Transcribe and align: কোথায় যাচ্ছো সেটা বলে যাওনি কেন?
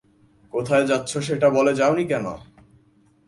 কোথায় 0.53 0.85
যাচ্ছো 0.87 1.17
সেটা 1.21 1.47
বলে 1.49 1.71
যাওনি 1.75 2.03
কেন? 2.07 2.25